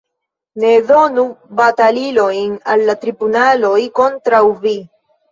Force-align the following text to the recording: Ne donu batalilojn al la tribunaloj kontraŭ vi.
Ne 0.61 0.69
donu 0.91 1.25
batalilojn 1.59 2.55
al 2.75 2.81
la 2.87 2.95
tribunaloj 3.03 3.75
kontraŭ 3.99 4.41
vi. 4.65 4.73